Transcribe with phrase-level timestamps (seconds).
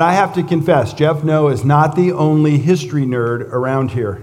[0.00, 4.22] I have to confess, Jeff Noe is not the only history nerd around here.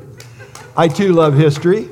[0.78, 1.90] I too love history.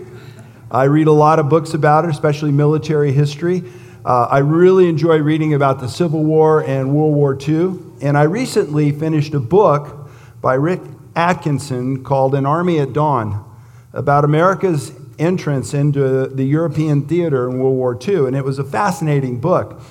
[0.71, 3.61] I read a lot of books about it, especially military history.
[4.05, 7.77] Uh, I really enjoy reading about the Civil War and World War II.
[8.01, 10.09] And I recently finished a book
[10.39, 10.79] by Rick
[11.13, 13.43] Atkinson called An Army at Dawn
[13.91, 18.27] about America's entrance into the European theater in World War II.
[18.27, 19.81] And it was a fascinating book.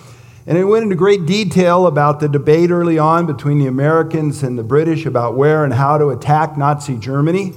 [0.45, 4.59] And it went into great detail about the debate early on between the Americans and
[4.59, 7.53] the British about where and how to attack Nazi Germany,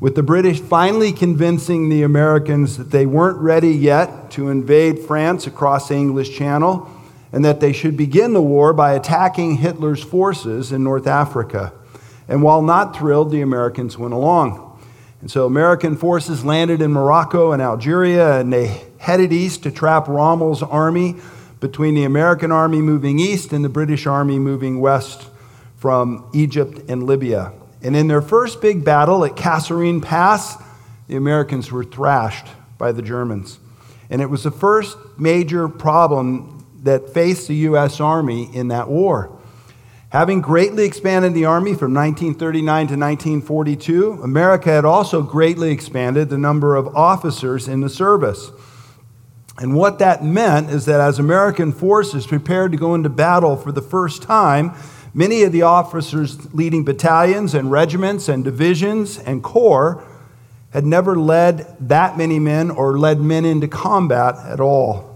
[0.00, 5.46] with the British finally convincing the Americans that they weren't ready yet to invade France
[5.46, 6.90] across the English Channel
[7.32, 11.72] and that they should begin the war by attacking Hitler's forces in North Africa.
[12.28, 14.78] And while not thrilled, the Americans went along.
[15.22, 20.06] And so American forces landed in Morocco and Algeria, and they headed east to trap
[20.08, 21.16] Rommel's army
[21.60, 25.28] between the American army moving east and the British army moving west
[25.76, 27.52] from Egypt and Libya.
[27.82, 30.56] And in their first big battle at Kasserine Pass,
[31.06, 32.46] the Americans were thrashed
[32.78, 33.58] by the Germans.
[34.10, 38.00] And it was the first major problem that faced the U.S.
[38.00, 39.36] Army in that war.
[40.10, 46.38] Having greatly expanded the Army from 1939 to 1942, America had also greatly expanded the
[46.38, 48.50] number of officers in the service.
[49.58, 53.72] And what that meant is that as American forces prepared to go into battle for
[53.72, 54.72] the first time,
[55.12, 60.04] many of the officers leading battalions and regiments and divisions and corps
[60.70, 65.10] had never led that many men or led men into combat at all.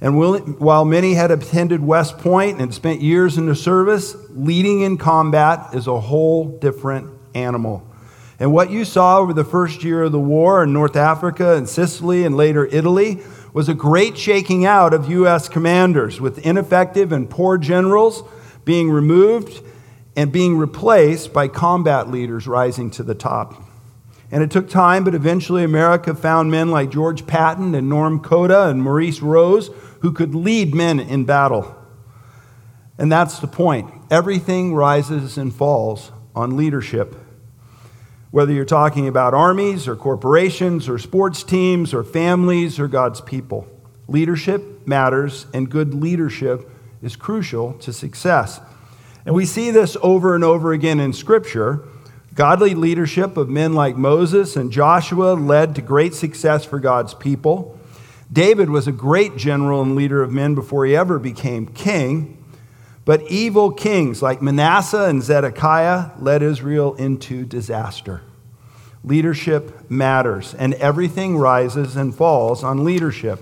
[0.00, 0.18] And
[0.58, 5.74] while many had attended West Point and spent years in the service, leading in combat
[5.74, 7.86] is a whole different animal.
[8.38, 11.68] And what you saw over the first year of the war in North Africa and
[11.68, 13.20] Sicily and later Italy
[13.52, 15.48] was a great shaking out of U.S.
[15.48, 18.24] commanders, with ineffective and poor generals
[18.64, 19.62] being removed
[20.16, 23.62] and being replaced by combat leaders rising to the top.
[24.32, 28.68] And it took time, but eventually America found men like George Patton and Norm Cota
[28.68, 29.70] and Maurice Rose
[30.00, 31.76] who could lead men in battle.
[32.98, 33.90] And that's the point.
[34.10, 37.14] Everything rises and falls on leadership.
[38.34, 43.68] Whether you're talking about armies or corporations or sports teams or families or God's people,
[44.08, 46.68] leadership matters, and good leadership
[47.00, 48.60] is crucial to success.
[49.24, 51.86] And we see this over and over again in Scripture.
[52.34, 57.78] Godly leadership of men like Moses and Joshua led to great success for God's people.
[58.32, 62.43] David was a great general and leader of men before he ever became king.
[63.04, 68.22] But evil kings like Manasseh and Zedekiah led Israel into disaster.
[69.02, 73.40] Leadership matters, and everything rises and falls on leadership.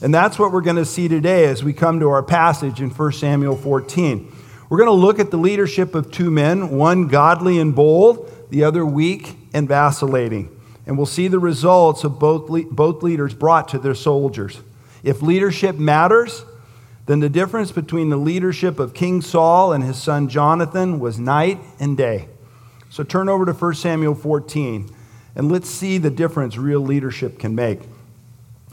[0.00, 2.88] And that's what we're going to see today as we come to our passage in
[2.88, 4.32] 1 Samuel 14.
[4.70, 8.64] We're going to look at the leadership of two men, one godly and bold, the
[8.64, 10.54] other weak and vacillating.
[10.86, 14.60] And we'll see the results of both, both leaders brought to their soldiers.
[15.02, 16.44] If leadership matters,
[17.08, 21.58] then the difference between the leadership of King Saul and his son Jonathan was night
[21.80, 22.28] and day.
[22.90, 24.94] So turn over to 1 Samuel 14
[25.34, 27.80] and let's see the difference real leadership can make.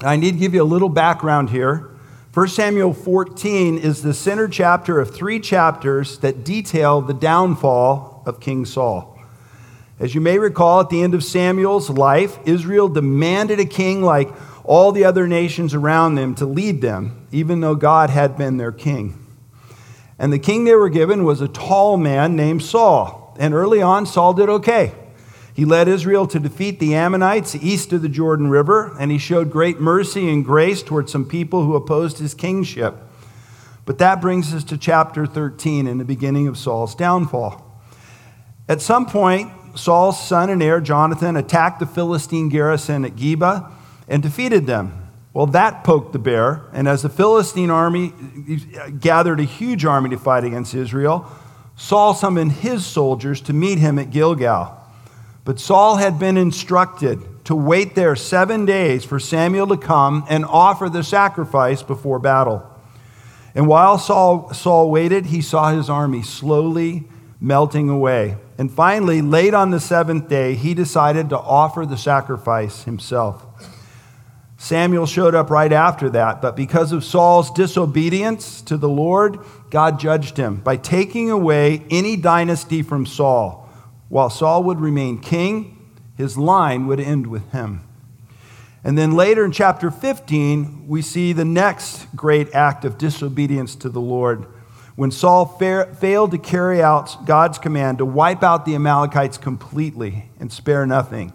[0.02, 1.92] I need to give you a little background here.
[2.34, 8.42] 1 Samuel 14 is the center chapter of three chapters that detail the downfall of
[8.42, 9.18] King Saul.
[9.98, 14.28] As you may recall, at the end of Samuel's life, Israel demanded a king like
[14.68, 18.72] all the other nations around them to lead them, even though God had been their
[18.72, 19.22] king.
[20.18, 23.36] And the king they were given was a tall man named Saul.
[23.40, 24.94] And early on, Saul did okay.
[25.54, 29.52] He led Israel to defeat the Ammonites east of the Jordan River, and he showed
[29.52, 32.96] great mercy and grace towards some people who opposed his kingship.
[33.86, 37.62] But that brings us to chapter 13 and the beginning of Saul's downfall.
[38.68, 43.72] At some point, Saul's son and heir, Jonathan, attacked the Philistine garrison at Geba
[44.08, 45.10] and defeated them.
[45.34, 48.14] Well, that poked the bear, and as the Philistine army
[48.80, 51.30] uh, gathered a huge army to fight against Israel,
[51.76, 54.82] Saul summoned his soldiers to meet him at Gilgal.
[55.44, 60.46] But Saul had been instructed to wait there seven days for Samuel to come and
[60.46, 62.66] offer the sacrifice before battle.
[63.54, 67.04] And while Saul, Saul waited, he saw his army slowly
[67.40, 68.38] melting away.
[68.58, 73.46] And finally, late on the seventh day, he decided to offer the sacrifice himself.
[74.66, 79.38] Samuel showed up right after that, but because of Saul's disobedience to the Lord,
[79.70, 83.70] God judged him by taking away any dynasty from Saul.
[84.10, 87.82] While Saul would remain king, his line would end with him.
[88.84, 93.90] And then later in chapter 15, we see the next great act of disobedience to
[93.90, 94.48] the Lord
[94.96, 100.32] when Saul fa- failed to carry out God's command to wipe out the Amalekites completely
[100.40, 101.34] and spare nothing.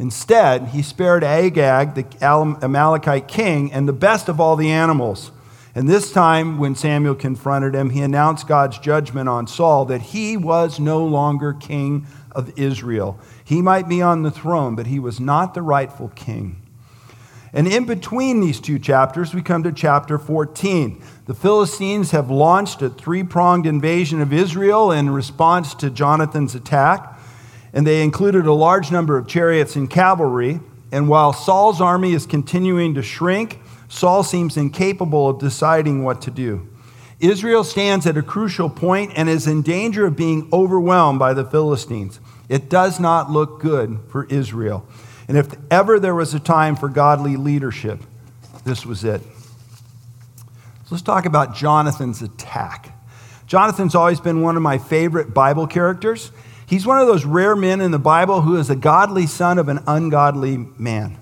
[0.00, 5.30] Instead, he spared Agag, the Amalekite king, and the best of all the animals.
[5.74, 10.38] And this time, when Samuel confronted him, he announced God's judgment on Saul that he
[10.38, 13.20] was no longer king of Israel.
[13.44, 16.56] He might be on the throne, but he was not the rightful king.
[17.52, 21.02] And in between these two chapters, we come to chapter 14.
[21.26, 27.19] The Philistines have launched a three pronged invasion of Israel in response to Jonathan's attack,
[27.72, 30.60] and they included a large number of chariots and cavalry.
[30.92, 36.30] And while Saul's army is continuing to shrink, Saul seems incapable of deciding what to
[36.30, 36.68] do.
[37.20, 41.44] Israel stands at a crucial point and is in danger of being overwhelmed by the
[41.44, 42.18] Philistines.
[42.48, 44.86] It does not look good for Israel.
[45.28, 48.00] And if ever there was a time for godly leadership,
[48.64, 49.20] this was it.
[49.20, 52.98] So let's talk about Jonathan's attack.
[53.46, 56.32] Jonathan's always been one of my favorite Bible characters.
[56.70, 59.68] He's one of those rare men in the Bible who is a godly son of
[59.68, 61.18] an ungodly man.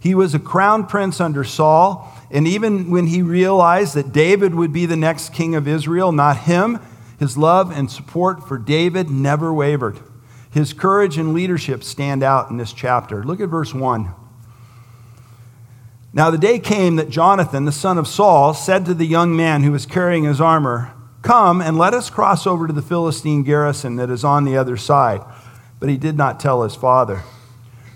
[0.00, 4.72] He was a crown prince under Saul, and even when he realized that David would
[4.72, 6.80] be the next king of Israel, not him,
[7.16, 10.00] his love and support for David never wavered.
[10.50, 13.22] His courage and leadership stand out in this chapter.
[13.22, 14.12] Look at verse 1.
[16.12, 19.62] Now the day came that Jonathan, the son of Saul, said to the young man
[19.62, 23.96] who was carrying his armor, Come and let us cross over to the Philistine garrison
[23.96, 25.22] that is on the other side.
[25.78, 27.22] But he did not tell his father.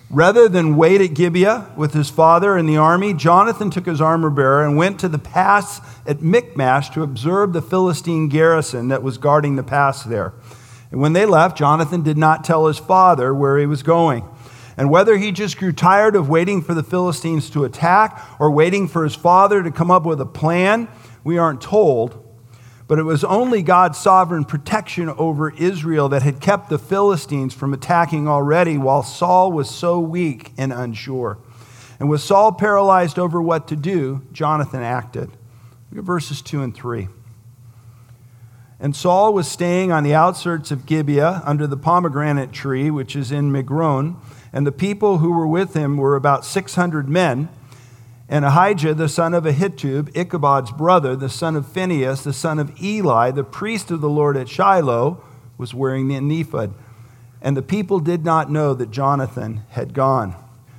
[0.08, 4.31] Rather than wait at Gibeah with his father and the army, Jonathan took his armor
[4.31, 9.19] bearer and went to the pass at Michmash to observe the Philistine garrison that was
[9.19, 10.32] guarding the pass there.
[10.93, 14.25] And when they left, Jonathan did not tell his father where he was going.
[14.76, 18.87] And whether he just grew tired of waiting for the Philistines to attack or waiting
[18.87, 20.87] for his father to come up with a plan,
[21.25, 22.25] we aren't told.
[22.88, 27.73] But it was only God's sovereign protection over Israel that had kept the Philistines from
[27.73, 31.38] attacking already while Saul was so weak and unsure.
[31.99, 35.31] And with Saul paralyzed over what to do, Jonathan acted.
[35.91, 37.09] Look at verses 2 and 3.
[38.79, 43.32] And Saul was staying on the outskirts of Gibeah under the pomegranate tree, which is
[43.32, 44.17] in Migron.
[44.53, 47.49] And the people who were with him were about 600 men.
[48.28, 52.82] And Ahijah, the son of Ahitub, Ichabod's brother, the son of Phinehas, the son of
[52.82, 55.23] Eli, the priest of the Lord at Shiloh,
[55.58, 56.75] was wearing the ephod.
[57.40, 60.34] And the people did not know that Jonathan had gone.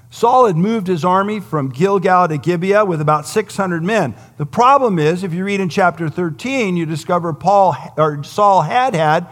[0.10, 4.16] Saul had moved his army from Gilgal to Gibeah with about 600 men.
[4.38, 8.96] The problem is, if you read in chapter 13, you discover Paul or Saul had
[8.96, 9.28] had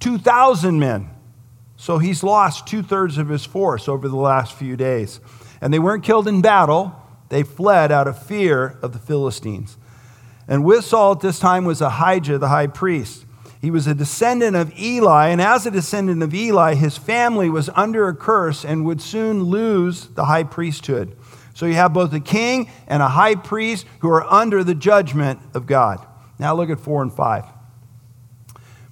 [0.00, 1.10] 2,000 men.
[1.76, 5.20] So he's lost two thirds of his force over the last few days.
[5.60, 6.94] And they weren't killed in battle,
[7.28, 9.76] they fled out of fear of the Philistines.
[10.46, 13.26] And with Saul at this time was Ahijah, the high priest.
[13.60, 17.68] He was a descendant of Eli, and as a descendant of Eli, his family was
[17.74, 21.16] under a curse and would soon lose the high priesthood.
[21.54, 25.40] So you have both a king and a high priest who are under the judgment
[25.54, 26.06] of God.
[26.38, 27.44] Now look at 4 and 5.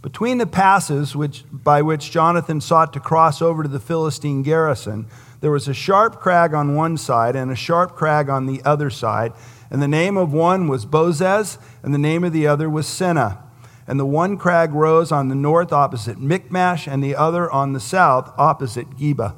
[0.02, 5.06] Between the passes which, by which Jonathan sought to cross over to the Philistine garrison,
[5.40, 8.90] there was a sharp crag on one side and a sharp crag on the other
[8.90, 9.32] side.
[9.70, 13.42] And the name of one was Bozez, and the name of the other was Seneh
[13.86, 17.80] and the one crag rose on the north opposite Michmash, and the other on the
[17.80, 19.34] south opposite Geba.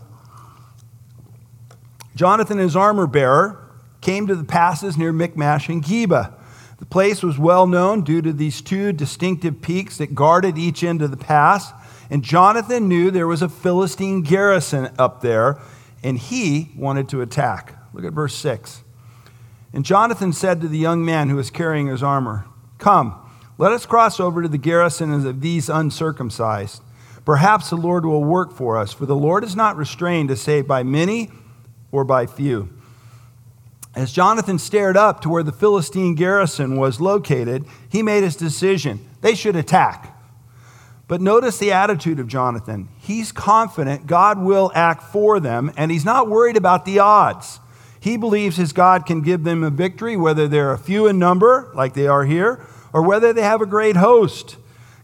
[2.14, 3.64] Jonathan, his armor bearer,
[4.00, 6.32] came to the passes near Michmash and Geba.
[6.78, 11.02] The place was well known due to these two distinctive peaks that guarded each end
[11.02, 11.72] of the pass.
[12.08, 15.60] And Jonathan knew there was a Philistine garrison up there,
[16.02, 17.74] and he wanted to attack.
[17.92, 18.82] Look at verse 6.
[19.72, 22.46] And Jonathan said to the young man who was carrying his armor,
[22.78, 23.14] Come,
[23.58, 26.82] let us cross over to the garrison of these uncircumcised.
[27.24, 30.66] Perhaps the Lord will work for us, for the Lord is not restrained to save
[30.66, 31.30] by many
[31.92, 32.70] or by few.
[33.94, 39.04] As Jonathan stared up to where the Philistine garrison was located, he made his decision.
[39.20, 40.17] They should attack.
[41.08, 42.90] But notice the attitude of Jonathan.
[42.98, 47.60] He's confident God will act for them, and he's not worried about the odds.
[47.98, 51.72] He believes his God can give them a victory, whether they're a few in number,
[51.74, 54.58] like they are here, or whether they have a great host.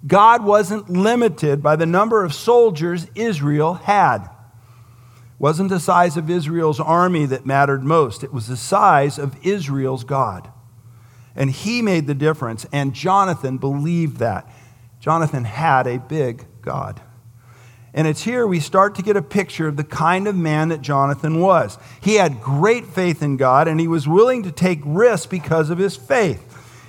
[0.06, 4.25] God wasn't limited by the number of soldiers Israel had.
[4.25, 4.30] It
[5.38, 10.04] wasn't the size of Israel's army that mattered most, it was the size of Israel's
[10.04, 10.50] God.
[11.34, 14.49] And he made the difference, and Jonathan believed that.
[15.04, 16.99] Jonathan had a big God.
[17.92, 20.80] And it's here we start to get a picture of the kind of man that
[20.80, 21.76] Jonathan was.
[22.00, 25.76] He had great faith in God, and he was willing to take risks because of
[25.76, 26.42] his faith.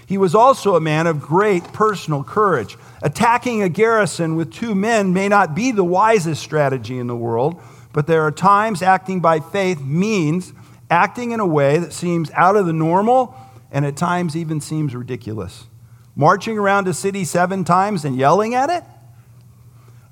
[0.05, 2.77] He was also a man of great personal courage.
[3.01, 7.61] Attacking a garrison with two men may not be the wisest strategy in the world,
[7.91, 10.53] but there are times acting by faith means
[10.89, 13.35] acting in a way that seems out of the normal
[13.73, 15.65] and at times even seems ridiculous.
[16.15, 18.83] Marching around a city seven times and yelling at it?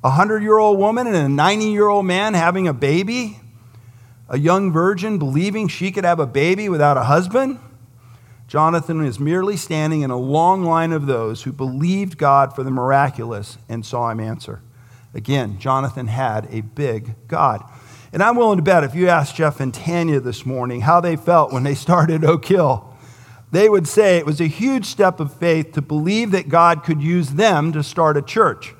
[0.03, 3.39] A hundred year old woman and a 90 year old man having a baby?
[4.27, 7.59] A young virgin believing she could have a baby without a husband?
[8.47, 12.71] Jonathan is merely standing in a long line of those who believed God for the
[12.71, 14.61] miraculous and saw him answer.
[15.13, 17.63] Again, Jonathan had a big God.
[18.11, 21.15] And I'm willing to bet if you asked Jeff and Tanya this morning how they
[21.15, 22.92] felt when they started Oak Hill,
[23.53, 27.03] they would say it was a huge step of faith to believe that God could
[27.03, 28.73] use them to start a church.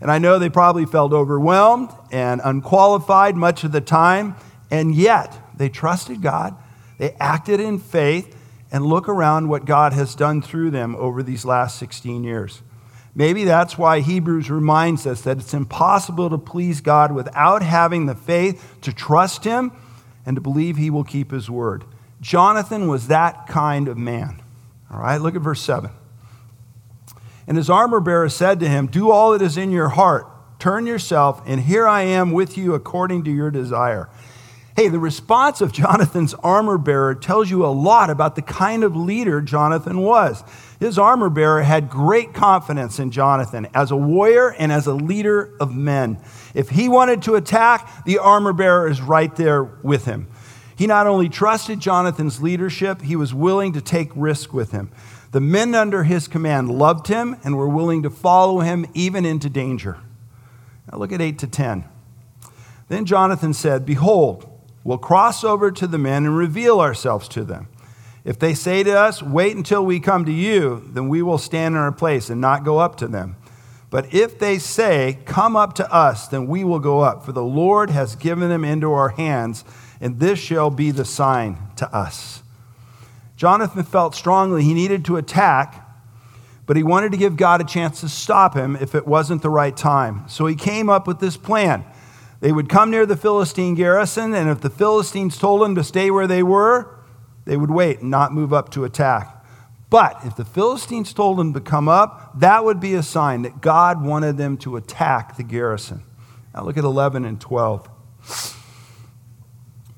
[0.00, 4.36] And I know they probably felt overwhelmed and unqualified much of the time,
[4.70, 6.56] and yet they trusted God,
[6.98, 8.36] they acted in faith,
[8.70, 12.62] and look around what God has done through them over these last 16 years.
[13.16, 18.14] Maybe that's why Hebrews reminds us that it's impossible to please God without having the
[18.14, 19.72] faith to trust Him
[20.24, 21.84] and to believe He will keep His word.
[22.20, 24.42] Jonathan was that kind of man.
[24.90, 25.90] All right, look at verse 7.
[27.46, 30.26] And his armor bearer said to him, Do all that is in your heart,
[30.58, 34.08] turn yourself, and here I am with you according to your desire.
[34.76, 38.96] Hey, the response of Jonathan's armor bearer tells you a lot about the kind of
[38.96, 40.44] leader Jonathan was.
[40.78, 45.54] His armor bearer had great confidence in Jonathan as a warrior and as a leader
[45.60, 46.18] of men.
[46.54, 50.28] If he wanted to attack, the armor bearer is right there with him.
[50.80, 54.90] He not only trusted Jonathan's leadership, he was willing to take risk with him.
[55.30, 59.50] The men under his command loved him and were willing to follow him even into
[59.50, 59.98] danger.
[60.90, 61.84] Now look at 8 to 10.
[62.88, 64.48] Then Jonathan said, Behold,
[64.82, 67.68] we'll cross over to the men and reveal ourselves to them.
[68.24, 71.74] If they say to us, Wait until we come to you, then we will stand
[71.74, 73.36] in our place and not go up to them.
[73.90, 77.44] But if they say, Come up to us, then we will go up, for the
[77.44, 79.62] Lord has given them into our hands,
[80.00, 82.42] and this shall be the sign to us.
[83.36, 85.86] Jonathan felt strongly he needed to attack,
[86.66, 89.50] but he wanted to give God a chance to stop him if it wasn't the
[89.50, 90.24] right time.
[90.28, 91.84] So he came up with this plan.
[92.40, 96.10] They would come near the Philistine garrison, and if the Philistines told them to stay
[96.10, 96.96] where they were,
[97.44, 99.44] they would wait and not move up to attack.
[99.90, 103.60] But if the Philistines told them to come up, that would be a sign that
[103.60, 106.02] God wanted them to attack the garrison.
[106.54, 107.88] Now look at 11 and 12.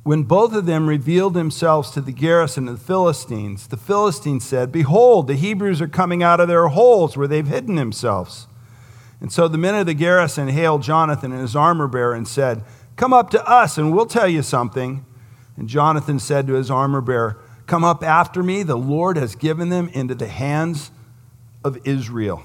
[0.04, 4.72] When both of them revealed themselves to the garrison of the Philistines, the Philistines said,
[4.72, 8.48] Behold, the Hebrews are coming out of their holes where they've hidden themselves.
[9.20, 12.64] And so the men of the garrison hailed Jonathan and his armor bearer and said,
[12.96, 15.06] Come up to us and we'll tell you something.
[15.56, 18.64] And Jonathan said to his armor bearer, Come up after me.
[18.64, 20.90] The Lord has given them into the hands
[21.64, 22.42] of Israel.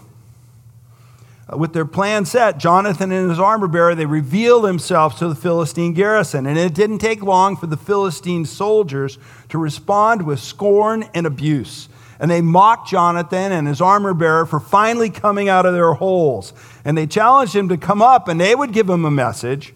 [1.51, 5.35] Uh, with their plan set, Jonathan and his armor bearer, they revealed themselves to the
[5.35, 6.45] Philistine garrison.
[6.45, 9.17] And it didn't take long for the Philistine soldiers
[9.49, 11.89] to respond with scorn and abuse
[12.19, 16.53] and they mocked Jonathan and his armor bearer for finally coming out of their holes.
[16.83, 19.73] And they challenged him to come up, and they would give him a message.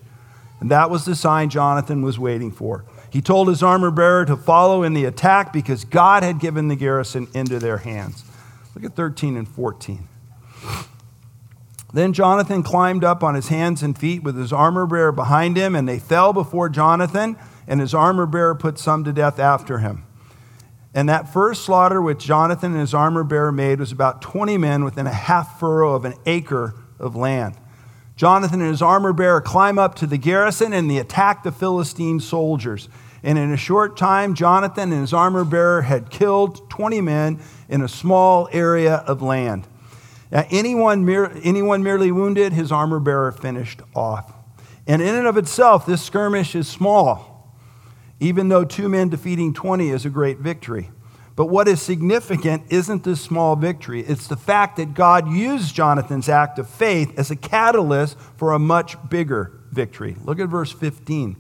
[0.60, 2.86] And that was the sign Jonathan was waiting for.
[3.10, 6.75] He told his armor bearer to follow in the attack because God had given the
[6.75, 8.24] garrison into their hands.
[8.74, 10.08] Look at 13 and 14.
[11.94, 15.76] Then Jonathan climbed up on his hands and feet with his armor bearer behind him,
[15.76, 20.06] and they fell before Jonathan, and his armor bearer put some to death after him.
[20.94, 24.84] And that first slaughter which Jonathan and his armor bearer made was about 20 men
[24.84, 27.56] within a half furrow of an acre of land.
[28.18, 32.20] Jonathan and his armor bearer climb up to the garrison and they attack the Philistine
[32.20, 32.90] soldiers.
[33.24, 37.82] And in a short time, Jonathan and his armor bearer had killed 20 men in
[37.82, 39.68] a small area of land.
[40.32, 41.08] Now, anyone,
[41.44, 44.34] anyone merely wounded, his armor bearer finished off.
[44.88, 47.32] And in and of itself, this skirmish is small
[48.22, 50.92] even though two men defeating 20 is a great victory.
[51.36, 56.30] But what is significant isn't this small victory, it's the fact that God used Jonathan's
[56.30, 60.16] act of faith as a catalyst for a much bigger victory.
[60.24, 61.36] Look at verse 15.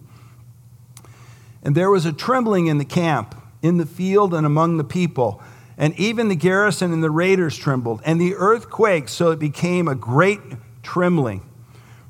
[1.61, 5.39] And there was a trembling in the camp, in the field, and among the people.
[5.81, 9.87] And even the garrison and the raiders trembled, and the earth quaked, so it became
[9.87, 10.39] a great
[10.83, 11.41] trembling.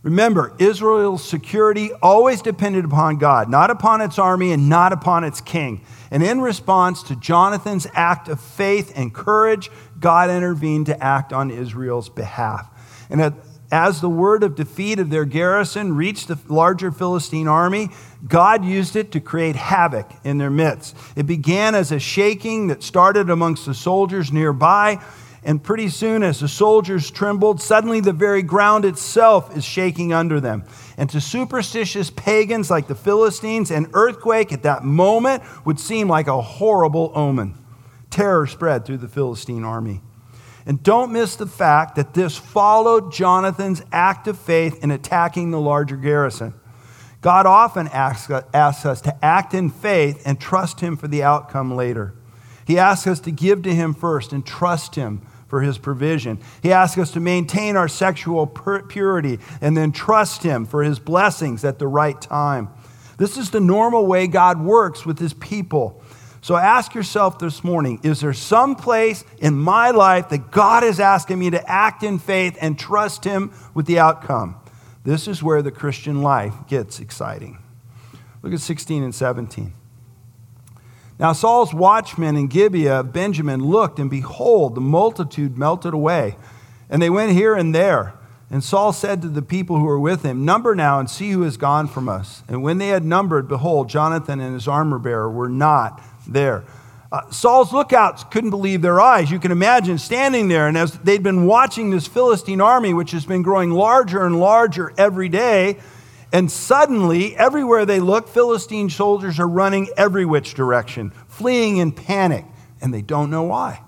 [0.04, 5.40] Remember, Israel's security always depended upon God, not upon its army and not upon its
[5.40, 5.86] king.
[6.10, 11.50] And in response to Jonathan's act of faith and courage, God intervened to act on
[11.50, 12.68] Israel's behalf.
[13.10, 13.34] And,
[13.72, 17.90] as the word of defeat of their garrison reached the larger Philistine army,
[18.28, 20.96] God used it to create havoc in their midst.
[21.16, 25.02] It began as a shaking that started amongst the soldiers nearby,
[25.44, 30.40] and pretty soon, as the soldiers trembled, suddenly the very ground itself is shaking under
[30.40, 30.66] them.
[30.98, 36.28] And to superstitious pagans like the Philistines, an earthquake at that moment would seem like
[36.28, 37.58] a horrible omen.
[38.12, 40.02] Terror spread through the Philistine army.
[40.66, 45.60] And don't miss the fact that this followed Jonathan's act of faith in attacking the
[45.60, 46.54] larger garrison.
[47.22, 51.76] God often asks, asks us to act in faith and trust Him for the outcome
[51.76, 52.14] later.
[52.66, 56.40] He asks us to give to Him first and trust Him for His provision.
[56.64, 61.64] He asks us to maintain our sexual purity and then trust Him for His blessings
[61.64, 62.70] at the right time.
[63.18, 66.01] This is the normal way God works with His people.
[66.44, 71.00] So ask yourself this morning is there some place in my life that God is
[71.00, 74.56] asking me to act in faith and trust Him with the outcome?
[75.04, 77.60] This is where the Christian life gets exciting.
[78.42, 79.74] Look at 16 and 17.
[81.20, 86.38] Now Saul's watchmen in Gibeah of Benjamin looked, and behold, the multitude melted away,
[86.90, 88.16] and they went here and there.
[88.50, 91.44] And Saul said to the people who were with him, Number now and see who
[91.44, 92.44] has gone from us.
[92.50, 96.64] And when they had numbered, behold, Jonathan and his armor bearer were not there.
[97.12, 99.30] Uh, Saul's lookouts couldn't believe their eyes.
[99.30, 103.26] You can imagine standing there, and as they'd been watching this Philistine army, which has
[103.26, 105.78] been growing larger and larger every day,
[106.34, 112.46] and suddenly, everywhere they look, Philistine soldiers are running every which direction, fleeing in panic,
[112.80, 113.82] and they don't know why.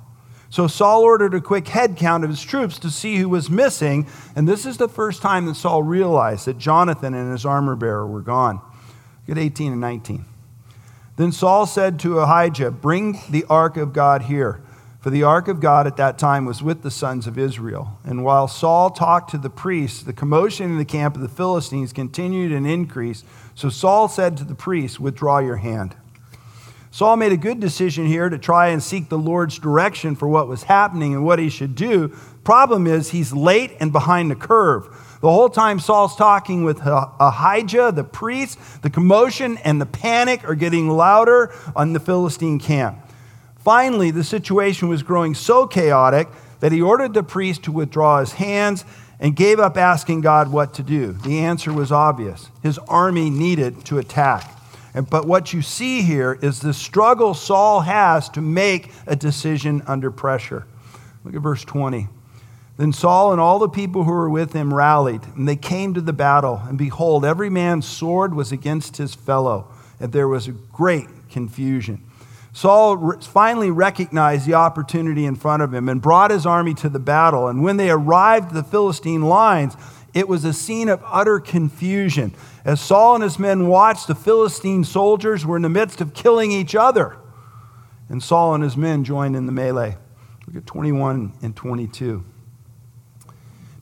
[0.50, 4.08] So Saul ordered a quick head count of his troops to see who was missing,
[4.36, 8.06] and this is the first time that Saul realized that Jonathan and his armor bearer
[8.06, 8.62] were gone.
[9.26, 10.26] Look at 18 and 19.
[11.16, 14.62] Then Saul said to Ahijah, Bring the ark of God here.
[15.00, 18.00] For the ark of God at that time was with the sons of Israel.
[18.06, 21.92] And while Saul talked to the priests, the commotion in the camp of the Philistines
[21.92, 23.26] continued and increased.
[23.54, 25.96] So Saul said to the priests, Withdraw your hand.
[26.90, 30.48] Saul made a good decision here to try and seek the Lord's direction for what
[30.48, 32.10] was happening and what he should do.
[32.44, 34.88] Problem is, he's late and behind the curve.
[35.24, 40.54] The whole time Saul's talking with Ahijah, the priest, the commotion and the panic are
[40.54, 43.00] getting louder on the Philistine camp.
[43.56, 46.28] Finally, the situation was growing so chaotic
[46.60, 48.84] that he ordered the priest to withdraw his hands
[49.18, 51.14] and gave up asking God what to do.
[51.14, 54.52] The answer was obvious his army needed to attack.
[55.10, 60.12] But what you see here is the struggle Saul has to make a decision under
[60.12, 60.68] pressure.
[61.24, 62.10] Look at verse 20.
[62.78, 66.02] Then Saul and all the people who were with him rallied, and they came to
[66.02, 66.62] the battle.
[66.66, 69.68] And behold, every man's sword was against his fellow,
[70.00, 72.04] and there was a great confusion.
[72.52, 77.00] Saul finally recognized the opportunity in front of him and brought his army to the
[77.00, 77.48] battle.
[77.48, 79.76] And when they arrived at the Philistine lines,
[80.14, 82.36] it was a scene of utter confusion.
[82.64, 86.52] As Saul and his men watched, the Philistine soldiers were in the midst of killing
[86.52, 87.18] each other.
[88.08, 89.98] And Saul and his men joined in the melee.
[90.46, 92.24] Look at 21 and 22.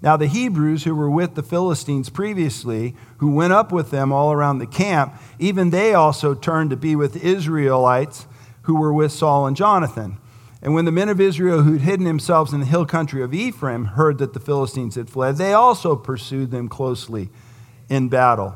[0.01, 4.31] Now, the Hebrews who were with the Philistines previously, who went up with them all
[4.31, 8.25] around the camp, even they also turned to be with the Israelites
[8.63, 10.17] who were with Saul and Jonathan.
[10.61, 13.85] And when the men of Israel who'd hidden themselves in the hill country of Ephraim
[13.85, 17.29] heard that the Philistines had fled, they also pursued them closely
[17.89, 18.55] in battle.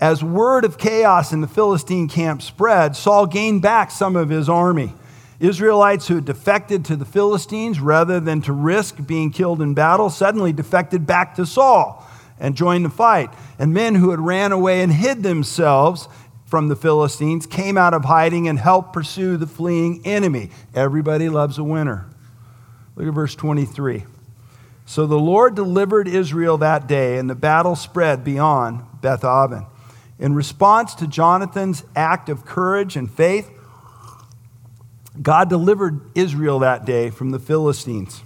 [0.00, 4.48] As word of chaos in the Philistine camp spread, Saul gained back some of his
[4.48, 4.94] army.
[5.42, 10.08] Israelites who had defected to the Philistines rather than to risk being killed in battle
[10.08, 12.06] suddenly defected back to Saul
[12.38, 13.30] and joined the fight.
[13.58, 16.08] And men who had ran away and hid themselves
[16.46, 20.50] from the Philistines came out of hiding and helped pursue the fleeing enemy.
[20.74, 22.06] Everybody loves a winner.
[22.94, 24.04] Look at verse 23.
[24.86, 29.66] So the Lord delivered Israel that day, and the battle spread beyond Beth Aven.
[30.18, 33.50] In response to Jonathan's act of courage and faith,
[35.20, 38.22] God delivered Israel that day from the Philistines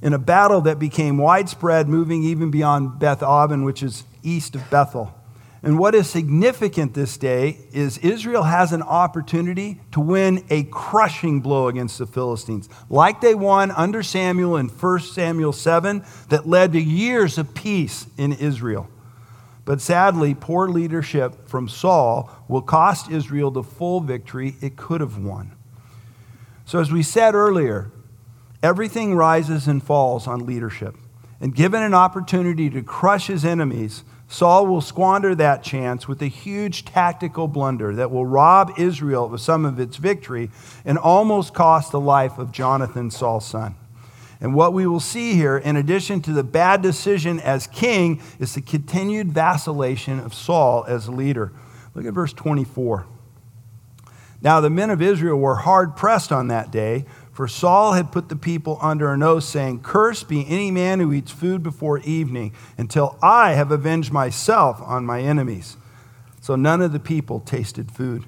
[0.00, 4.70] in a battle that became widespread, moving even beyond Beth Aven, which is east of
[4.70, 5.14] Bethel.
[5.60, 11.40] And what is significant this day is Israel has an opportunity to win a crushing
[11.40, 16.72] blow against the Philistines, like they won under Samuel in 1 Samuel 7, that led
[16.72, 18.88] to years of peace in Israel.
[19.64, 25.18] But sadly, poor leadership from Saul will cost Israel the full victory it could have
[25.18, 25.57] won.
[26.68, 27.90] So, as we said earlier,
[28.62, 30.96] everything rises and falls on leadership.
[31.40, 36.26] And given an opportunity to crush his enemies, Saul will squander that chance with a
[36.26, 40.50] huge tactical blunder that will rob Israel of some of its victory
[40.84, 43.74] and almost cost the life of Jonathan, Saul's son.
[44.38, 48.54] And what we will see here, in addition to the bad decision as king, is
[48.54, 51.50] the continued vacillation of Saul as leader.
[51.94, 53.06] Look at verse 24.
[54.40, 58.28] Now the men of Israel were hard pressed on that day, for Saul had put
[58.28, 62.52] the people under an oath, saying, Cursed be any man who eats food before evening,
[62.76, 65.76] until I have avenged myself on my enemies.
[66.40, 68.24] So none of the people tasted food.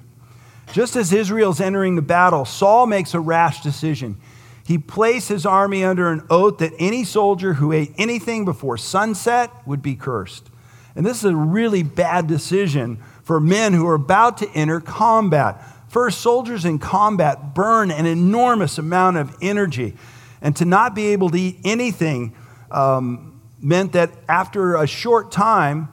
[0.71, 4.17] Just as Israel's entering the battle, Saul makes a rash decision.
[4.65, 9.51] He placed his army under an oath that any soldier who ate anything before sunset
[9.65, 10.49] would be cursed.
[10.95, 15.61] And this is a really bad decision for men who are about to enter combat.
[15.91, 19.93] First, soldiers in combat burn an enormous amount of energy.
[20.41, 22.33] And to not be able to eat anything
[22.71, 25.89] um, meant that after a short time,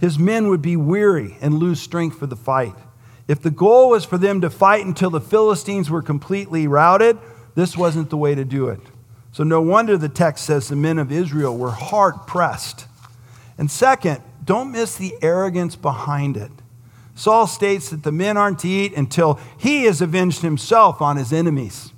[0.00, 2.74] his men would be weary and lose strength for the fight.
[3.28, 7.18] If the goal was for them to fight until the Philistines were completely routed,
[7.54, 8.80] this wasn't the way to do it.
[9.32, 12.86] So, no wonder the text says the men of Israel were hard pressed.
[13.58, 16.50] And second, don't miss the arrogance behind it.
[17.14, 21.32] Saul states that the men aren't to eat until he has avenged himself on his
[21.32, 21.92] enemies.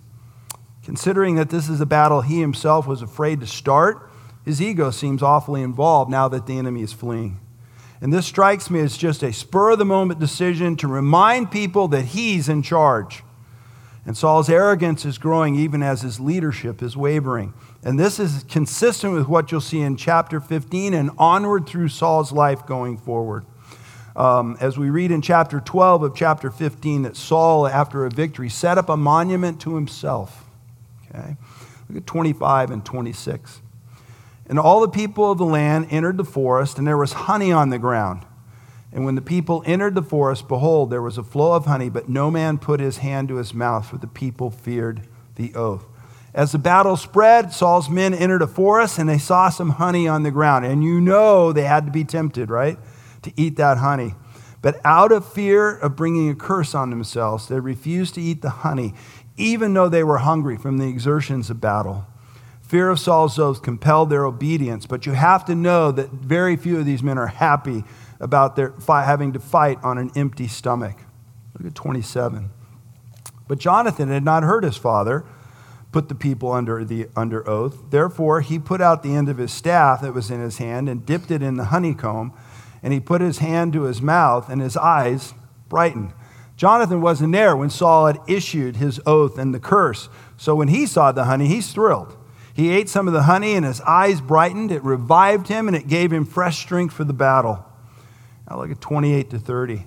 [0.84, 4.08] Considering that this is a battle he himself was afraid to start,
[4.44, 7.40] his ego seems awfully involved now that the enemy is fleeing.
[8.00, 11.88] And this strikes me as just a spur of the moment decision to remind people
[11.88, 13.24] that he's in charge.
[14.04, 17.54] And Saul's arrogance is growing even as his leadership is wavering.
[17.82, 22.30] And this is consistent with what you'll see in chapter 15 and onward through Saul's
[22.30, 23.44] life going forward.
[24.16, 28.48] Um, as we read in chapter 12 of chapter 15, that Saul, after a victory,
[28.48, 30.46] set up a monument to himself.
[31.10, 31.36] Okay?
[31.88, 33.60] Look at 25 and 26.
[34.48, 37.68] And all the people of the land entered the forest, and there was honey on
[37.68, 38.24] the ground.
[38.90, 42.08] And when the people entered the forest, behold, there was a flow of honey, but
[42.08, 45.02] no man put his hand to his mouth, for the people feared
[45.34, 45.84] the oath.
[46.32, 50.22] As the battle spread, Saul's men entered a forest, and they saw some honey on
[50.22, 50.64] the ground.
[50.64, 52.78] And you know they had to be tempted, right,
[53.26, 54.14] to eat that honey.
[54.62, 58.50] But out of fear of bringing a curse on themselves, they refused to eat the
[58.50, 58.94] honey,
[59.36, 62.06] even though they were hungry from the exertions of battle.
[62.62, 66.78] Fear of Saul's oath compelled their obedience, but you have to know that very few
[66.78, 67.84] of these men are happy
[68.18, 70.96] about their having to fight on an empty stomach.
[71.56, 72.50] Look at 27.
[73.46, 75.24] But Jonathan had not heard his father
[75.92, 77.84] put the people under, the, under oath.
[77.90, 81.06] Therefore, he put out the end of his staff that was in his hand and
[81.06, 82.32] dipped it in the honeycomb,
[82.82, 85.34] and he put his hand to his mouth, and his eyes
[85.68, 86.12] brightened.
[86.56, 90.08] Jonathan wasn't there when Saul had issued his oath and the curse.
[90.36, 92.16] So when he saw the honey, he's thrilled.
[92.54, 94.72] He ate some of the honey and his eyes brightened.
[94.72, 97.62] It revived him and it gave him fresh strength for the battle.
[98.48, 99.84] Now look at 28 to 30.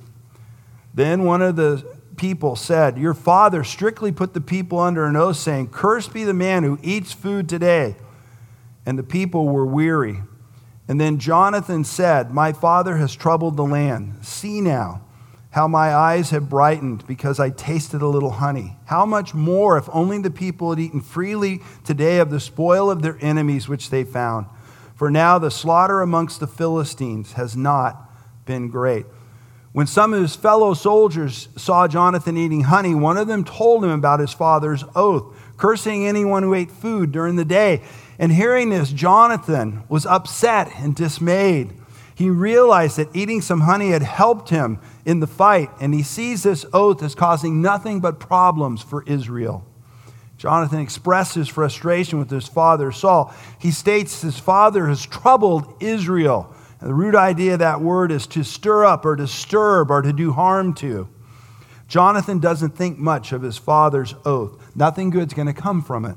[0.93, 1.84] Then one of the
[2.15, 6.34] people said, Your father strictly put the people under an oath, saying, Cursed be the
[6.34, 7.95] man who eats food today.
[8.86, 10.19] And the people were weary.
[10.89, 14.25] And then Jonathan said, My father has troubled the land.
[14.25, 15.02] See now
[15.52, 18.75] how my eyes have brightened because I tasted a little honey.
[18.86, 23.04] How much more if only the people had eaten freely today of the spoil of
[23.04, 24.47] their enemies which they found.
[24.95, 28.12] For now the slaughter amongst the Philistines has not
[28.45, 29.06] been great.
[29.71, 33.91] When some of his fellow soldiers saw Jonathan eating honey, one of them told him
[33.91, 37.84] about his father's oath, cursing anyone who ate food during the day.
[38.19, 41.73] And hearing this, Jonathan was upset and dismayed.
[42.13, 46.43] He realized that eating some honey had helped him in the fight, and he sees
[46.43, 49.65] this oath as causing nothing but problems for Israel.
[50.38, 53.34] Jonathan expresses his frustration with his father Saul.
[53.58, 56.53] He states his father has troubled Israel.
[56.82, 60.13] And the root idea of that word is to stir up or disturb or to
[60.13, 61.10] do harm to.
[61.89, 64.75] Jonathan doesn't think much of his father's oath.
[64.75, 66.15] Nothing good's going to come from it.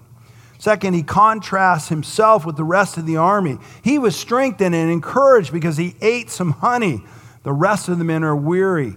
[0.63, 3.59] Second, he contrasts himself with the rest of the army.
[3.83, 7.03] He was strengthened and encouraged because he ate some honey.
[7.43, 8.95] The rest of the men are weary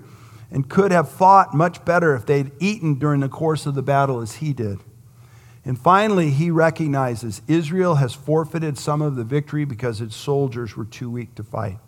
[0.52, 4.22] and could have fought much better if they'd eaten during the course of the battle
[4.22, 4.78] as he did.
[5.66, 10.86] And finally, he recognizes Israel has forfeited some of the victory because its soldiers were
[10.86, 11.80] too weak to fight.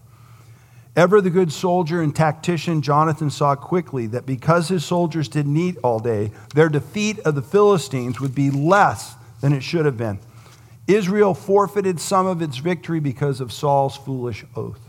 [0.95, 5.77] Ever the good soldier and tactician, Jonathan saw quickly that because his soldiers didn't eat
[5.83, 10.19] all day, their defeat of the Philistines would be less than it should have been.
[10.87, 14.79] Israel forfeited some of its victory because of Saul's foolish oath.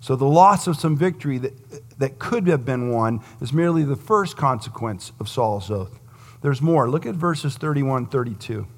[0.00, 3.96] So the loss of some victory that, that could have been won is merely the
[3.96, 5.98] first consequence of Saul's oath.
[6.42, 6.88] There's more.
[6.88, 8.68] Look at verses 31 32.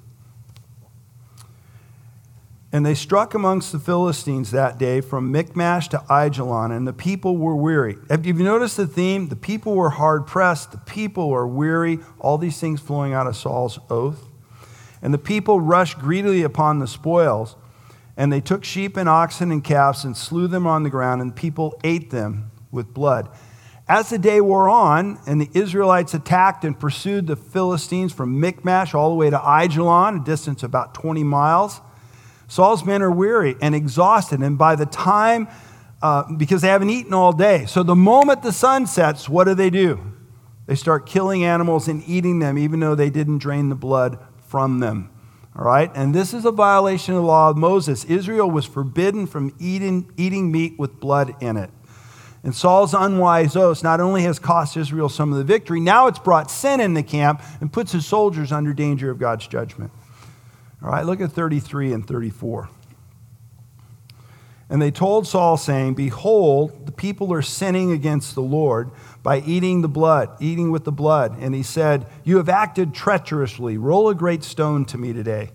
[2.71, 7.35] And they struck amongst the Philistines that day from Michmash to Ajalon, and the people
[7.35, 7.97] were weary.
[8.09, 9.29] Have you noticed the theme?
[9.29, 13.35] The people were hard pressed, the people were weary, all these things flowing out of
[13.35, 14.28] Saul's oath.
[15.01, 17.55] And the people rushed greedily upon the spoils.
[18.17, 21.35] And they took sheep and oxen and calves and slew them on the ground, and
[21.35, 23.29] people ate them with blood.
[23.87, 28.93] As the day wore on, and the Israelites attacked and pursued the Philistines from Michmash
[28.93, 31.81] all the way to Ajalon, a distance about 20 miles,
[32.47, 35.47] Saul's men are weary and exhausted, and by the time,
[36.01, 37.65] uh, because they haven't eaten all day.
[37.67, 39.99] So the moment the sun sets, what do they do?
[40.65, 44.79] They start killing animals and eating them, even though they didn't drain the blood from
[44.79, 45.09] them.
[45.55, 45.91] All right?
[45.93, 48.03] And this is a violation of the law of Moses.
[48.05, 51.69] Israel was forbidden from eating, eating meat with blood in it.
[52.43, 56.19] And Saul's unwise oath not only has cost Israel some of the victory, now it's
[56.19, 59.91] brought sin in the camp and puts his soldiers under danger of God's judgment.
[60.81, 62.69] All right, look at 33 and 34.
[64.69, 68.91] And they told Saul, saying, Behold, the people are sinning against the Lord
[69.23, 71.35] by eating the blood, eating with the blood.
[71.39, 73.77] And he said, You have acted treacherously.
[73.77, 75.49] Roll a great stone to me today.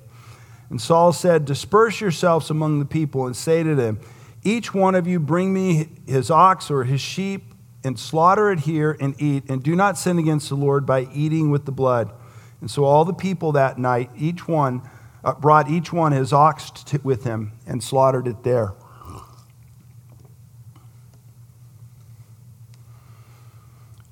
[0.68, 4.00] And Saul said, Disperse yourselves among the people and say to them,
[4.44, 8.96] each one of you bring me his ox or his sheep and slaughter it here
[9.00, 12.12] and eat, and do not sin against the Lord by eating with the blood.
[12.60, 14.82] And so all the people that night, each one
[15.22, 18.74] uh, brought each one his ox t- with him and slaughtered it there.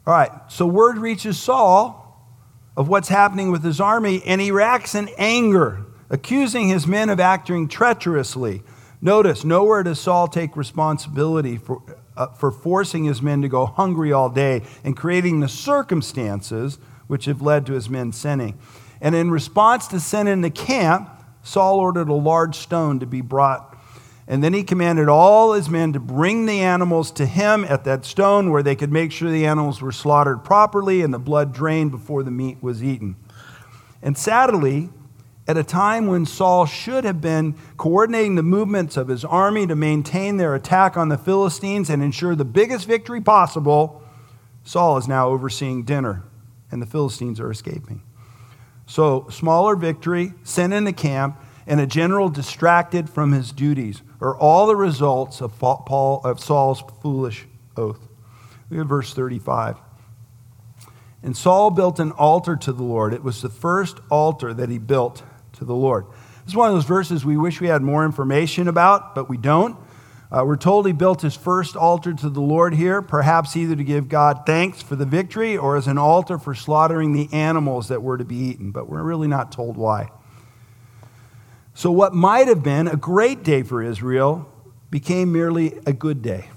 [0.07, 1.99] All right, so word reaches Saul
[2.77, 7.21] of what's happening with his army, and he reacts in anger, accusing his men of
[7.21, 8.63] acting treacherously.
[9.01, 11.83] Notice, nowhere does Saul take responsibility for,
[12.17, 17.27] uh, for forcing his men to go hungry all day and creating the circumstances which
[17.27, 18.59] have led to his men sinning.
[19.01, 21.11] And in response to sin in the camp,
[21.43, 23.72] Saul ordered a large stone to be brought.
[24.33, 28.07] And then he commanded all his men to bring the animals to him at that
[28.07, 31.91] stone where they could make sure the animals were slaughtered properly and the blood drained
[31.91, 33.15] before the meat was eaten.
[34.01, 34.89] And sadly,
[35.47, 39.77] at a time when Saul should have been coordinating the movements of his army to
[39.77, 44.03] maintain their attack on the Philistines and ensure the biggest victory possible,
[44.65, 46.23] Saul is now overseeing dinner,
[46.71, 48.01] and the Philistines are escaping.
[48.87, 54.37] So, smaller victory, sin in the camp, and a general distracted from his duties are
[54.37, 58.09] all the results of, Paul, of Saul's foolish oath.
[58.71, 59.77] Look at verse 35.
[61.25, 63.15] And Saul built an altar to the Lord.
[63.15, 65.23] It was the first altar that he built
[65.55, 66.07] to the Lord.
[66.45, 69.37] This is one of those verses we wish we had more information about, but we
[69.37, 69.77] don't.
[70.31, 73.85] Uh, we're told he built his first altar to the Lord here, perhaps either to
[73.85, 78.03] give God thanks for the victory or as an altar for slaughtering the animals that
[78.03, 80.11] were to be eaten, but we're really not told why.
[81.75, 84.49] So, what might have been a great day for Israel
[84.91, 86.51] became merely a good day.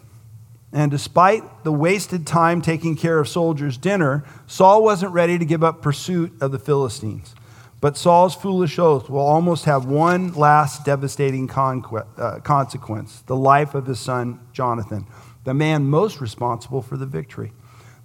[0.74, 5.64] And despite the wasted time taking care of soldiers' dinner, Saul wasn't ready to give
[5.64, 7.34] up pursuit of the Philistines.
[7.80, 13.86] But Saul's foolish oath will almost have one last devastating uh, consequence the life of
[13.86, 15.08] his son Jonathan,
[15.46, 17.54] the man most responsible for the victory.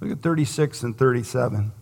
[0.00, 1.72] Look at 36 and 37.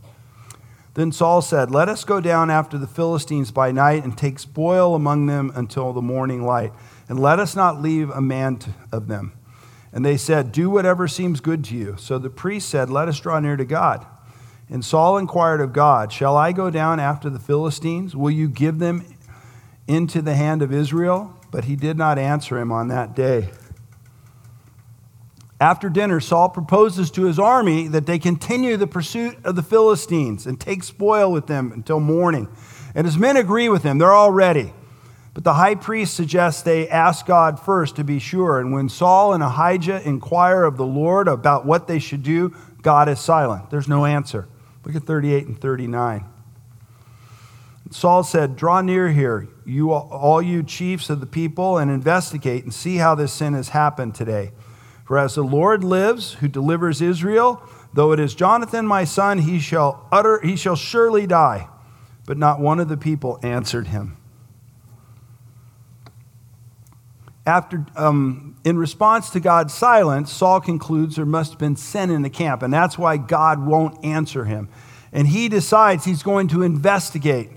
[0.98, 4.96] Then Saul said, Let us go down after the Philistines by night and take spoil
[4.96, 6.72] among them until the morning light,
[7.08, 8.58] and let us not leave a man
[8.90, 9.32] of them.
[9.92, 11.94] And they said, Do whatever seems good to you.
[11.98, 14.04] So the priest said, Let us draw near to God.
[14.68, 18.16] And Saul inquired of God, Shall I go down after the Philistines?
[18.16, 19.04] Will you give them
[19.86, 21.32] into the hand of Israel?
[21.52, 23.50] But he did not answer him on that day.
[25.60, 30.46] After dinner, Saul proposes to his army that they continue the pursuit of the Philistines
[30.46, 32.48] and take spoil with them until morning.
[32.94, 34.72] And his men agree with him, they're all ready.
[35.34, 38.58] But the high priest suggests they ask God first to be sure.
[38.58, 43.08] And when Saul and Ahijah inquire of the Lord about what they should do, God
[43.08, 43.70] is silent.
[43.70, 44.48] There's no answer.
[44.84, 46.24] Look at 38 and 39.
[47.90, 52.72] Saul said, Draw near here, you all you chiefs of the people, and investigate and
[52.72, 54.52] see how this sin has happened today.
[55.08, 57.62] For as the Lord lives, who delivers Israel,
[57.94, 61.66] though it is Jonathan my son, he shall utter he shall surely die.
[62.26, 64.18] But not one of the people answered him.
[67.46, 72.20] After, um, in response to God's silence, Saul concludes there must have been sin in
[72.20, 74.68] the camp, and that's why God won't answer him.
[75.10, 77.48] And he decides he's going to investigate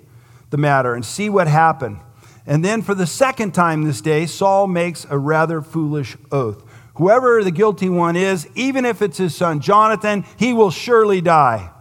[0.51, 1.99] the matter and see what happened.
[2.47, 6.63] And then, for the second time this day, Saul makes a rather foolish oath.
[6.95, 11.71] Whoever the guilty one is, even if it's his son Jonathan, he will surely die.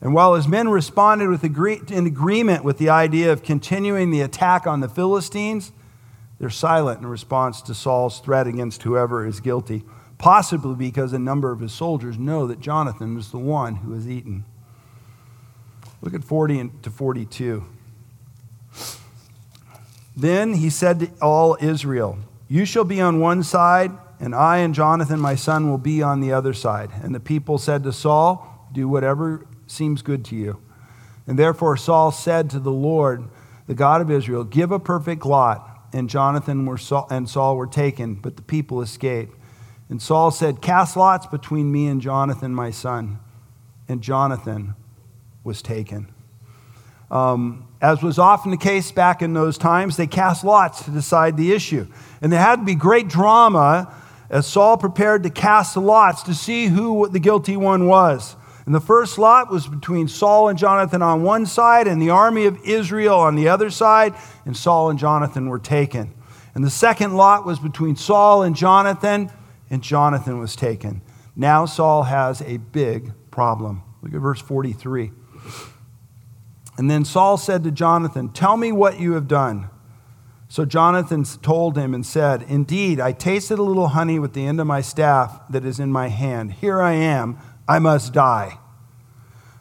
[0.00, 4.20] And while his men responded with agree- in agreement with the idea of continuing the
[4.20, 5.72] attack on the Philistines,
[6.38, 9.82] they're silent in response to Saul's threat against whoever is guilty,
[10.16, 14.08] possibly because a number of his soldiers know that Jonathan was the one who was
[14.08, 14.44] eaten.
[16.00, 17.64] Look at 40 to 42.
[20.16, 24.74] Then he said to all Israel, You shall be on one side, and I and
[24.74, 26.90] Jonathan my son will be on the other side.
[27.02, 30.60] And the people said to Saul, Do whatever seems good to you.
[31.26, 33.28] And therefore Saul said to the Lord,
[33.68, 35.64] the God of Israel, Give a perfect lot.
[35.92, 39.36] And Jonathan were Saul, and Saul were taken, but the people escaped.
[39.88, 43.20] And Saul said, Cast lots between me and Jonathan my son.
[43.88, 44.74] And Jonathan
[45.44, 46.12] was taken.
[47.10, 51.36] Um, as was often the case back in those times, they cast lots to decide
[51.36, 51.86] the issue.
[52.20, 53.94] And there had to be great drama
[54.30, 58.36] as Saul prepared to cast the lots to see who the guilty one was.
[58.66, 62.44] And the first lot was between Saul and Jonathan on one side and the army
[62.44, 66.12] of Israel on the other side, and Saul and Jonathan were taken.
[66.54, 69.30] And the second lot was between Saul and Jonathan,
[69.70, 71.00] and Jonathan was taken.
[71.34, 73.82] Now Saul has a big problem.
[74.02, 75.12] Look at verse 43.
[76.78, 79.68] And then Saul said to Jonathan, Tell me what you have done.
[80.48, 84.60] So Jonathan told him and said, Indeed, I tasted a little honey with the end
[84.60, 86.52] of my staff that is in my hand.
[86.52, 87.36] Here I am,
[87.68, 88.58] I must die.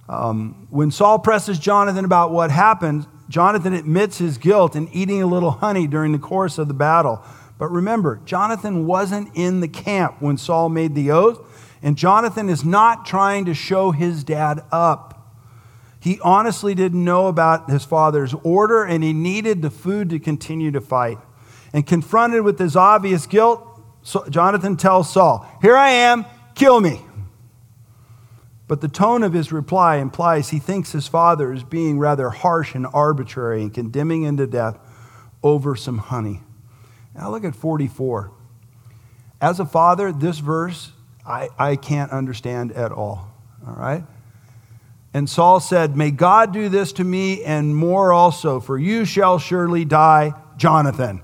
[0.08, 5.28] Um, when Saul presses Jonathan about what happened, Jonathan admits his guilt in eating a
[5.28, 7.22] little honey during the course of the battle.
[7.58, 11.42] But remember, Jonathan wasn't in the camp when Saul made the oath,
[11.82, 15.17] and Jonathan is not trying to show his dad up.
[16.08, 20.72] He honestly didn't know about his father's order and he needed the food to continue
[20.72, 21.18] to fight.
[21.74, 23.62] And confronted with his obvious guilt,
[24.30, 27.02] Jonathan tells Saul, Here I am, kill me.
[28.70, 32.74] But the tone of his reply implies he thinks his father is being rather harsh
[32.74, 34.80] and arbitrary and condemning him to death
[35.44, 36.42] over some honey.
[37.16, 38.32] Now look at 44.
[39.42, 40.94] As a father, this verse
[41.26, 43.30] I, I can't understand at all.
[43.68, 44.06] All right?
[45.14, 49.40] And Saul said, May God do this to me and more also, for you shall
[49.40, 51.22] surely die, Jonathan.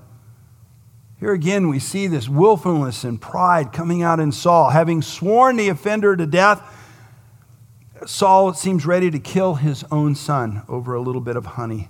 [1.20, 4.70] Here again, we see this willfulness and pride coming out in Saul.
[4.70, 6.62] Having sworn the offender to death,
[8.06, 11.88] Saul seems ready to kill his own son over a little bit of honey.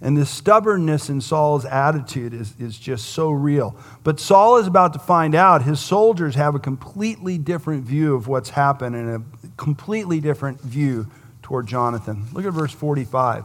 [0.00, 3.76] And this stubbornness in Saul's attitude is, is just so real.
[4.04, 8.28] But Saul is about to find out his soldiers have a completely different view of
[8.28, 11.06] what's happened and a completely different view
[11.46, 12.26] toward Jonathan.
[12.32, 13.44] Look at verse 45.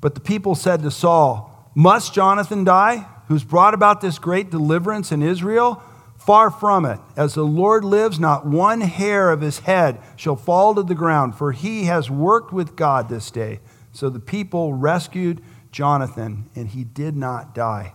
[0.00, 5.12] But the people said to Saul, Must Jonathan die, who's brought about this great deliverance
[5.12, 5.80] in Israel?
[6.16, 6.98] Far from it.
[7.16, 11.36] As the Lord lives, not one hair of his head shall fall to the ground,
[11.36, 13.60] for he has worked with God this day.
[13.92, 15.40] So the people rescued
[15.70, 17.94] Jonathan, and he did not die.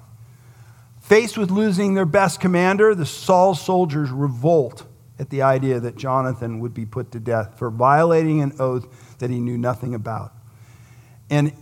[1.02, 4.86] Faced with losing their best commander, the Saul soldiers revolt
[5.24, 9.30] at the idea that Jonathan would be put to death for violating an oath that
[9.30, 10.34] he knew nothing about.
[11.30, 11.54] And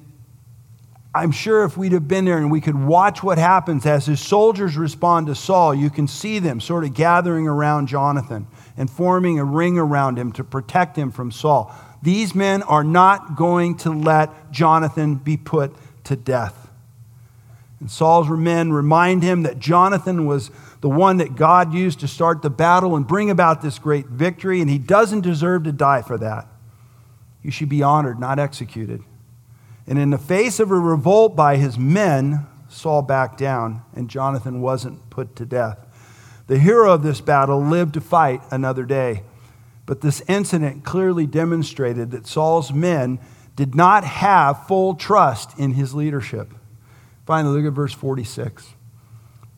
[1.13, 4.19] I'm sure if we'd have been there and we could watch what happens as his
[4.19, 8.47] soldiers respond to Saul, you can see them sort of gathering around Jonathan
[8.77, 11.71] and forming a ring around him to protect him from Saul.
[12.01, 16.69] These men are not going to let Jonathan be put to death.
[17.79, 20.49] And Saul's men remind him that Jonathan was
[20.81, 24.61] the one that God used to start the battle and bring about this great victory,
[24.61, 26.47] and he doesn't deserve to die for that.
[27.43, 29.03] You should be honored, not executed.
[29.87, 34.61] And in the face of a revolt by his men, Saul backed down, and Jonathan
[34.61, 35.77] wasn't put to death.
[36.47, 39.23] The hero of this battle lived to fight another day.
[39.85, 43.19] But this incident clearly demonstrated that Saul's men
[43.55, 46.53] did not have full trust in his leadership.
[47.25, 48.73] Finally, look at verse 46.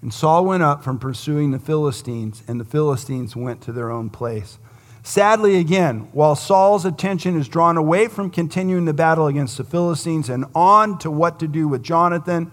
[0.04, 4.10] And Saul went up from pursuing the Philistines, and the Philistines went to their own
[4.10, 4.60] place.
[5.02, 10.28] Sadly, again, while Saul's attention is drawn away from continuing the battle against the Philistines
[10.28, 12.52] and on to what to do with Jonathan,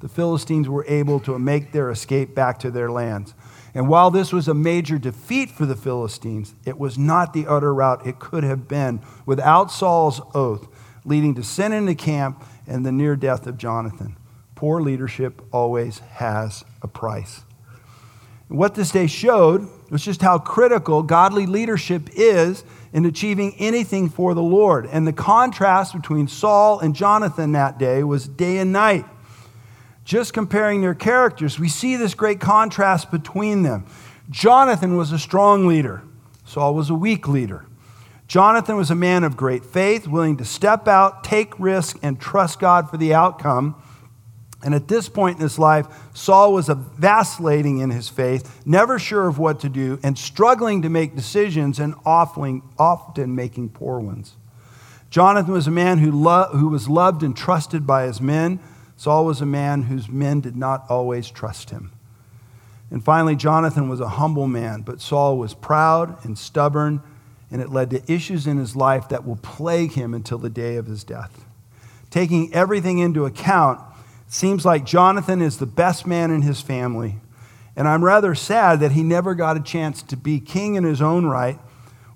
[0.00, 3.32] the Philistines were able to make their escape back to their lands.
[3.72, 7.72] And while this was a major defeat for the Philistines, it was not the utter
[7.72, 10.68] rout it could have been without Saul's oath,
[11.06, 14.16] leading to sin in the camp and the near death of Jonathan.
[14.60, 17.44] Poor leadership always has a price.
[18.48, 24.34] What this day showed was just how critical godly leadership is in achieving anything for
[24.34, 24.84] the Lord.
[24.84, 29.06] And the contrast between Saul and Jonathan that day was day and night.
[30.04, 33.86] Just comparing their characters, we see this great contrast between them.
[34.28, 36.02] Jonathan was a strong leader,
[36.44, 37.64] Saul was a weak leader.
[38.28, 42.60] Jonathan was a man of great faith, willing to step out, take risk, and trust
[42.60, 43.74] God for the outcome.
[44.62, 49.26] And at this point in his life, Saul was vacillating in his faith, never sure
[49.26, 52.62] of what to do, and struggling to make decisions and often,
[53.34, 54.36] making poor ones.
[55.08, 58.60] Jonathan was a man who, lo- who was loved and trusted by his men.
[58.96, 61.90] Saul was a man whose men did not always trust him.
[62.90, 67.00] And finally, Jonathan was a humble man, but Saul was proud and stubborn,
[67.50, 70.76] and it led to issues in his life that will plague him until the day
[70.76, 71.44] of his death.
[72.10, 73.80] Taking everything into account,
[74.30, 77.16] seems like Jonathan is the best man in his family.
[77.74, 81.02] And I'm rather sad that he never got a chance to be king in his
[81.02, 81.58] own right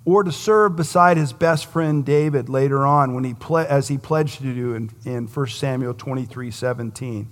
[0.05, 3.99] or to serve beside his best friend David later on when he ple- as he
[3.99, 7.29] pledged to do in, in 1 Samuel 23 17.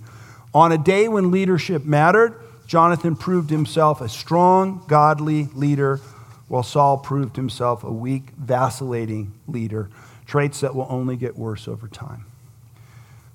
[0.53, 6.01] On a day when leadership mattered, Jonathan proved himself a strong, godly leader,
[6.49, 9.89] while Saul proved himself a weak, vacillating leader,
[10.25, 12.25] traits that will only get worse over time.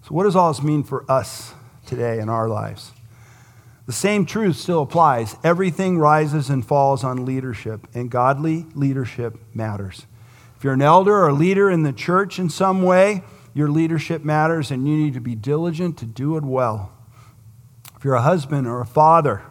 [0.09, 1.52] So, what does all this mean for us
[1.84, 2.92] today in our lives?
[3.84, 5.36] The same truth still applies.
[5.44, 10.06] Everything rises and falls on leadership, and godly leadership matters.
[10.56, 14.24] If you're an elder or a leader in the church in some way, your leadership
[14.24, 16.90] matters, and you need to be diligent to do it well.
[17.94, 19.42] If you're a husband or a father,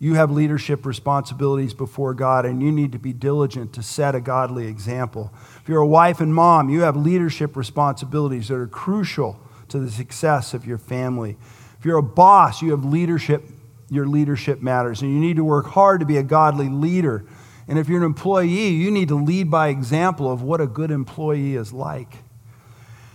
[0.00, 4.20] you have leadership responsibilities before God, and you need to be diligent to set a
[4.20, 5.32] godly example.
[5.62, 9.38] If you're a wife and mom, you have leadership responsibilities that are crucial
[9.72, 11.36] to the success of your family.
[11.78, 13.44] If you're a boss, you have leadership,
[13.90, 17.24] your leadership matters, and you need to work hard to be a godly leader.
[17.66, 20.90] And if you're an employee, you need to lead by example of what a good
[20.90, 22.18] employee is like.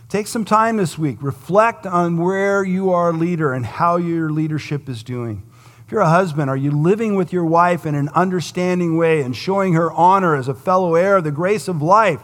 [0.10, 1.18] Take some time this week.
[1.22, 5.44] Reflect on where you are a leader and how your leadership is doing.
[5.86, 9.36] If you're a husband, are you living with your wife in an understanding way and
[9.36, 12.22] showing her honor as a fellow heir of the grace of life?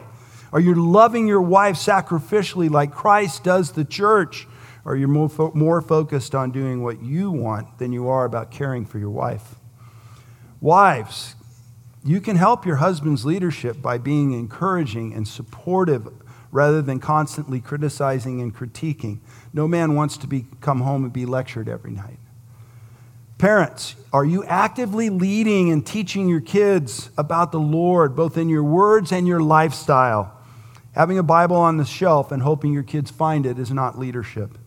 [0.53, 4.47] Are you loving your wife sacrificially like Christ does the church?
[4.85, 8.51] Or you're more, fo- more focused on doing what you want than you are about
[8.51, 9.55] caring for your wife.
[10.61, 11.35] Wives,
[12.05, 16.07] you can help your husband's leadership by being encouraging and supportive
[16.51, 19.21] rather than constantly criticizing and critiquing.
[19.53, 22.19] No man wants to be, come home and be lectured every night.
[23.39, 28.63] Parents, are you actively leading and teaching your kids about the Lord, both in your
[28.63, 30.42] words and your lifestyle?
[30.93, 34.57] Having a Bible on the shelf and hoping your kids find it is not leadership.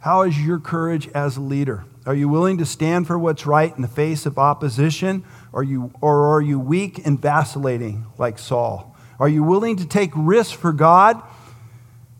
[0.00, 1.84] How is your courage as a leader?
[2.04, 5.22] Are you willing to stand for what's right in the face of opposition?
[5.54, 8.96] Are you, or are you weak and vacillating like Saul?
[9.20, 11.22] Are you willing to take risks for God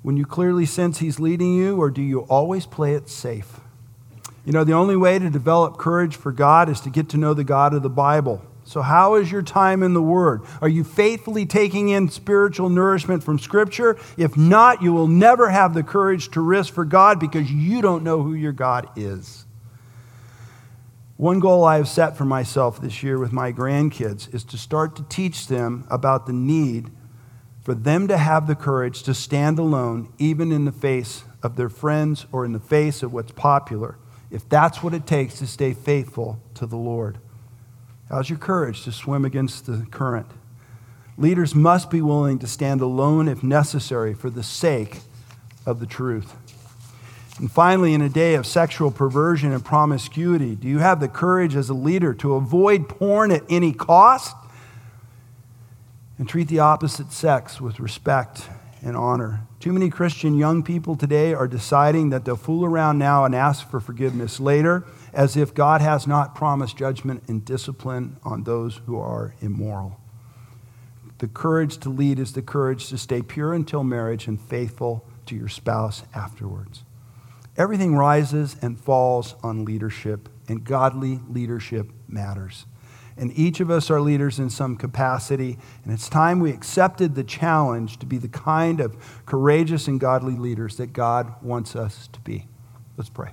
[0.03, 3.59] when you clearly sense He's leading you, or do you always play it safe?
[4.45, 7.35] You know, the only way to develop courage for God is to get to know
[7.35, 8.45] the God of the Bible.
[8.73, 10.45] So, how is your time in the Word?
[10.63, 13.99] Are you faithfully taking in spiritual nourishment from Scripture?
[14.17, 18.03] If not, you will never have the courage to risk for God because you don't
[18.03, 19.45] know who your God is.
[21.19, 24.97] One goal I have set for myself this year with my grandkids is to start
[24.97, 26.91] to teach them about the need
[27.61, 31.69] for them to have the courage to stand alone, even in the face of their
[31.69, 33.99] friends or in the face of what's popular,
[34.31, 37.19] if that's what it takes to stay faithful to the Lord.
[38.13, 40.27] How's your courage to swim against the current?
[41.17, 44.99] Leaders must be willing to stand alone if necessary for the sake
[45.65, 46.35] of the truth.
[47.39, 51.57] And finally, in a day of sexual perversion and promiscuity, do you have the courage
[51.57, 54.37] as a leader to avoid porn at any cost
[56.19, 58.47] and treat the opposite sex with respect
[58.83, 59.47] and honor?
[59.59, 63.67] Too many Christian young people today are deciding that they'll fool around now and ask
[63.71, 68.99] for forgiveness later as if God has not promised judgment and discipline on those who
[68.99, 70.01] are immoral.
[71.19, 75.37] The courage to lead is the courage to stay pure until marriage and faithful to
[75.37, 76.85] your spouse afterwards.
[77.57, 82.67] Everything rises and falls on leadership, and godly leadership matters.
[83.17, 87.25] And each of us are leaders in some capacity, and it's time we accepted the
[87.25, 92.21] challenge to be the kind of courageous and godly leaders that God wants us to
[92.21, 92.47] be.
[92.97, 93.33] Let's pray.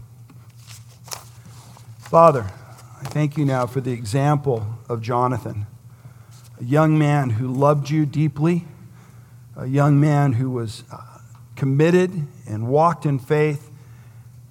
[2.09, 2.49] Father,
[2.99, 5.67] I thank you now for the example of Jonathan,
[6.59, 8.65] a young man who loved you deeply,
[9.55, 11.19] a young man who was uh,
[11.55, 13.69] committed and walked in faith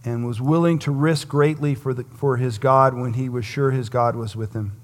[0.04, 3.72] and was willing to risk greatly for, the, for his God when he was sure
[3.72, 4.76] his God was with him.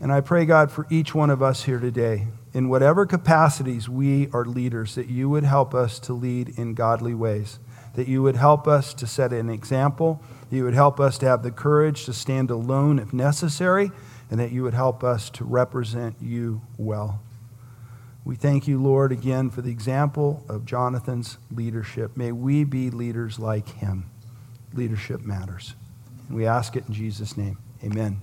[0.00, 4.30] And I pray, God, for each one of us here today, in whatever capacities we
[4.30, 7.58] are leaders, that you would help us to lead in godly ways,
[7.94, 11.26] that you would help us to set an example that you would help us to
[11.26, 13.90] have the courage to stand alone if necessary,
[14.30, 17.20] and that you would help us to represent you well.
[18.24, 22.16] We thank you, Lord, again for the example of Jonathan's leadership.
[22.16, 24.10] May we be leaders like him.
[24.74, 25.74] Leadership matters.
[26.28, 27.56] And we ask it in Jesus' name.
[27.82, 28.20] Amen.